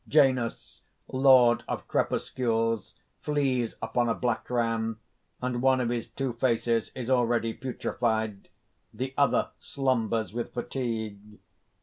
__Janus, 0.11 0.79
lord 1.09 1.63
of 1.67 1.87
crepuscules, 1.87 2.95
flees 3.19 3.75
upon 3.83 4.09
a 4.09 4.15
black 4.15 4.49
ram; 4.49 4.99
and 5.43 5.61
one 5.61 5.79
of 5.79 5.89
his 5.89 6.07
two 6.07 6.33
faces 6.33 6.91
is 6.95 7.07
already 7.11 7.53
putrified; 7.53 8.47
the 8.91 9.13
other 9.15 9.51
slumbers 9.59 10.33
with 10.33 10.55
fatigue. 10.55 11.37